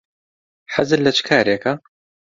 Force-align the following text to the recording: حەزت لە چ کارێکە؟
حەزت 0.73 0.99
لە 1.05 1.11
چ 1.17 1.19
کارێکە؟ 1.27 1.73